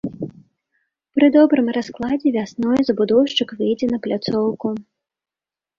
[1.17, 4.67] Пры добрым раскладзе вясной забудоўшчык выйдзе на пляцоўку.